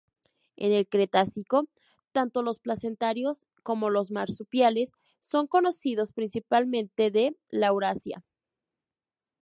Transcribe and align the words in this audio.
En 0.55 0.71
el 0.71 0.87
Cretácico, 0.87 1.65
tanto 2.11 2.41
los 2.41 2.57
placentarios 2.57 3.45
como 3.61 3.91
los 3.91 4.09
marsupiales 4.09 4.93
son 5.21 5.45
conocidos 5.45 6.11
principalmente 6.11 7.11
de 7.11 7.37
Laurasia. 7.51 8.23